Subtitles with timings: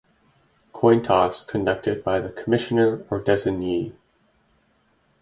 [0.73, 3.93] Coin toss conducted by the Commissioner or designee.